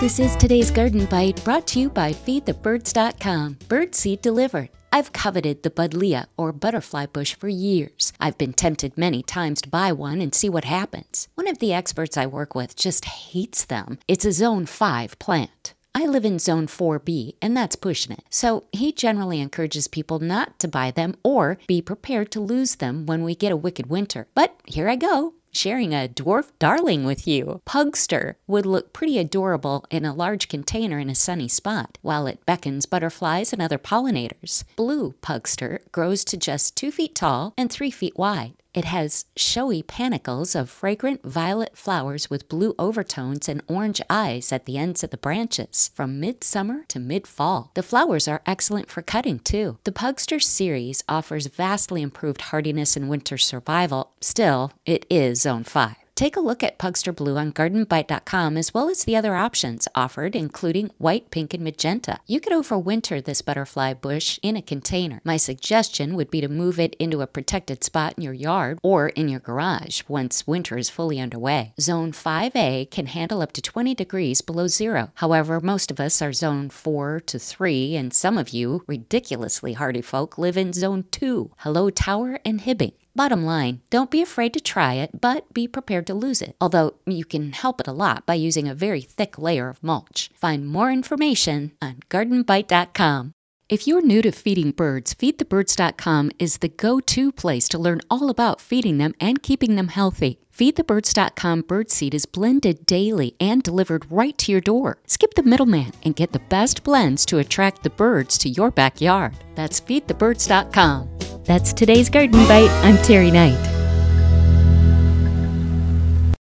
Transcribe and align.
This 0.00 0.18
is 0.18 0.34
today's 0.34 0.70
Garden 0.70 1.04
Bite 1.04 1.44
brought 1.44 1.66
to 1.66 1.78
you 1.78 1.90
by 1.90 2.14
FeedTheBirds.com. 2.14 3.56
Birdseed 3.68 4.22
delivered. 4.22 4.70
I've 4.90 5.12
coveted 5.12 5.62
the 5.62 5.68
buddleia 5.68 6.24
or 6.38 6.52
butterfly 6.52 7.04
bush 7.04 7.34
for 7.34 7.50
years. 7.50 8.14
I've 8.18 8.38
been 8.38 8.54
tempted 8.54 8.96
many 8.96 9.22
times 9.22 9.60
to 9.60 9.68
buy 9.68 9.92
one 9.92 10.22
and 10.22 10.34
see 10.34 10.48
what 10.48 10.64
happens. 10.64 11.28
One 11.34 11.46
of 11.46 11.58
the 11.58 11.74
experts 11.74 12.16
I 12.16 12.24
work 12.24 12.54
with 12.54 12.76
just 12.76 13.04
hates 13.04 13.66
them. 13.66 13.98
It's 14.08 14.24
a 14.24 14.32
zone 14.32 14.64
5 14.64 15.18
plant. 15.18 15.74
I 15.94 16.06
live 16.06 16.24
in 16.24 16.38
zone 16.38 16.66
4B, 16.66 17.34
and 17.42 17.54
that's 17.54 17.76
pushing 17.76 18.12
it. 18.12 18.24
So 18.30 18.64
he 18.72 18.92
generally 18.92 19.38
encourages 19.38 19.86
people 19.86 20.18
not 20.18 20.58
to 20.60 20.68
buy 20.68 20.92
them 20.92 21.14
or 21.22 21.58
be 21.66 21.82
prepared 21.82 22.30
to 22.30 22.40
lose 22.40 22.76
them 22.76 23.04
when 23.04 23.22
we 23.22 23.34
get 23.34 23.52
a 23.52 23.56
wicked 23.56 23.90
winter. 23.90 24.28
But 24.34 24.56
here 24.64 24.88
I 24.88 24.96
go 24.96 25.34
sharing 25.52 25.92
a 25.92 26.08
dwarf 26.08 26.50
darling 26.58 27.04
with 27.04 27.26
you. 27.26 27.60
Pugster 27.66 28.34
would 28.46 28.66
look 28.66 28.92
pretty 28.92 29.18
adorable 29.18 29.84
in 29.90 30.04
a 30.04 30.14
large 30.14 30.48
container 30.48 30.98
in 30.98 31.10
a 31.10 31.14
sunny 31.14 31.48
spot, 31.48 31.98
while 32.02 32.26
it 32.26 32.44
beckons 32.46 32.86
butterflies 32.86 33.52
and 33.52 33.60
other 33.60 33.78
pollinators. 33.78 34.64
Blue 34.76 35.14
pugster 35.22 35.80
grows 35.92 36.24
to 36.24 36.36
just 36.36 36.76
two 36.76 36.90
feet 36.90 37.14
tall 37.14 37.54
and 37.56 37.70
three 37.70 37.90
feet 37.90 38.16
wide. 38.16 38.54
It 38.72 38.84
has 38.84 39.24
showy 39.36 39.82
panicles 39.82 40.58
of 40.58 40.70
fragrant 40.70 41.24
violet 41.24 41.76
flowers 41.76 42.30
with 42.30 42.48
blue 42.48 42.74
overtones 42.78 43.48
and 43.48 43.62
orange 43.66 44.00
eyes 44.08 44.52
at 44.52 44.66
the 44.66 44.78
ends 44.78 45.02
of 45.02 45.10
the 45.10 45.16
branches 45.16 45.90
from 45.94 46.20
midsummer 46.20 46.84
to 46.88 47.00
mid 47.00 47.26
fall. 47.26 47.72
The 47.74 47.82
flowers 47.82 48.28
are 48.28 48.42
excellent 48.46 48.88
for 48.88 49.02
cutting 49.02 49.40
too. 49.40 49.78
The 49.84 49.92
Pugster 49.92 50.40
series 50.40 51.02
offers 51.08 51.46
vastly 51.46 52.00
improved 52.00 52.42
hardiness 52.42 52.96
and 52.96 53.08
winter 53.08 53.38
survival. 53.38 54.12
Still, 54.20 54.72
it 54.86 55.04
is 55.10 55.42
Zone 55.42 55.64
5. 55.64 55.99
Take 56.20 56.36
a 56.36 56.40
look 56.40 56.62
at 56.62 56.78
Pugster 56.78 57.16
Blue 57.16 57.38
on 57.38 57.50
gardenbite.com 57.50 58.58
as 58.58 58.74
well 58.74 58.90
as 58.90 59.04
the 59.04 59.16
other 59.16 59.34
options 59.34 59.88
offered, 59.94 60.36
including 60.36 60.90
white, 60.98 61.30
pink, 61.30 61.54
and 61.54 61.64
magenta. 61.64 62.18
You 62.26 62.40
could 62.40 62.52
overwinter 62.52 63.24
this 63.24 63.40
butterfly 63.40 63.94
bush 63.94 64.38
in 64.42 64.54
a 64.54 64.60
container. 64.60 65.22
My 65.24 65.38
suggestion 65.38 66.14
would 66.16 66.30
be 66.30 66.42
to 66.42 66.48
move 66.48 66.78
it 66.78 66.94
into 66.98 67.22
a 67.22 67.26
protected 67.26 67.82
spot 67.82 68.12
in 68.18 68.22
your 68.22 68.34
yard 68.34 68.78
or 68.82 69.08
in 69.08 69.30
your 69.30 69.40
garage 69.40 70.02
once 70.08 70.46
winter 70.46 70.76
is 70.76 70.90
fully 70.90 71.18
underway. 71.18 71.72
Zone 71.80 72.12
5A 72.12 72.90
can 72.90 73.06
handle 73.06 73.40
up 73.40 73.52
to 73.52 73.62
20 73.62 73.94
degrees 73.94 74.42
below 74.42 74.66
zero. 74.66 75.12
However, 75.14 75.58
most 75.58 75.90
of 75.90 76.00
us 76.00 76.20
are 76.20 76.34
zone 76.34 76.68
4 76.68 77.20
to 77.20 77.38
3, 77.38 77.96
and 77.96 78.12
some 78.12 78.36
of 78.36 78.50
you, 78.50 78.84
ridiculously 78.86 79.72
hardy 79.72 80.02
folk, 80.02 80.36
live 80.36 80.58
in 80.58 80.74
zone 80.74 81.06
2. 81.12 81.52
Hello, 81.60 81.88
Tower 81.88 82.40
and 82.44 82.60
Hibbing. 82.60 82.92
Bottom 83.20 83.44
line, 83.44 83.80
don't 83.90 84.10
be 84.10 84.22
afraid 84.22 84.54
to 84.54 84.62
try 84.62 84.94
it, 84.94 85.20
but 85.20 85.52
be 85.52 85.68
prepared 85.68 86.06
to 86.06 86.14
lose 86.14 86.40
it. 86.40 86.56
Although 86.58 86.94
you 87.04 87.26
can 87.26 87.52
help 87.52 87.78
it 87.78 87.86
a 87.86 87.92
lot 87.92 88.24
by 88.24 88.32
using 88.32 88.66
a 88.66 88.74
very 88.74 89.02
thick 89.02 89.36
layer 89.36 89.68
of 89.68 89.82
mulch. 89.82 90.30
Find 90.32 90.66
more 90.66 90.90
information 90.90 91.72
on 91.82 91.96
gardenbite.com. 92.08 93.32
If 93.68 93.86
you're 93.86 94.00
new 94.00 94.22
to 94.22 94.32
feeding 94.32 94.70
birds, 94.70 95.12
feedthebirds.com 95.12 96.30
is 96.38 96.58
the 96.58 96.70
go 96.70 96.98
to 96.98 97.30
place 97.30 97.68
to 97.68 97.78
learn 97.78 98.00
all 98.08 98.30
about 98.30 98.58
feeding 98.58 98.96
them 98.96 99.12
and 99.20 99.42
keeping 99.42 99.76
them 99.76 99.88
healthy. 99.88 100.40
FeedTheBirds.com 100.56 101.64
birdseed 101.64 102.14
is 102.14 102.24
blended 102.24 102.86
daily 102.86 103.34
and 103.38 103.62
delivered 103.62 104.10
right 104.10 104.36
to 104.38 104.50
your 104.50 104.62
door. 104.62 104.96
Skip 105.06 105.34
the 105.34 105.42
middleman 105.42 105.92
and 106.04 106.16
get 106.16 106.32
the 106.32 106.46
best 106.48 106.84
blends 106.84 107.26
to 107.26 107.36
attract 107.36 107.82
the 107.82 107.90
birds 107.90 108.38
to 108.38 108.48
your 108.48 108.70
backyard. 108.70 109.36
That's 109.56 109.78
FeedTheBirds.com. 109.78 111.19
That's 111.50 111.72
today's 111.72 112.08
Garden 112.08 112.46
Bite. 112.46 112.70
I'm 112.84 112.96
Terry 112.98 113.32
Knight. 113.32 113.69